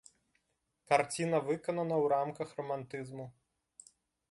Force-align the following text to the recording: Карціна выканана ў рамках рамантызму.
Карціна 0.91 1.41
выканана 1.51 1.95
ў 2.03 2.05
рамках 2.15 2.49
рамантызму. 2.63 3.25